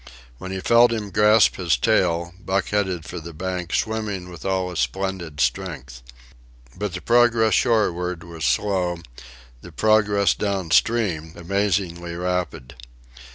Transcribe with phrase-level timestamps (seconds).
[0.39, 4.71] When he felt him grasp his tail, Buck headed for the bank, swimming with all
[4.71, 6.01] his splendid strength.
[6.75, 8.97] But the progress shoreward was slow;
[9.61, 12.73] the progress down stream amazingly rapid.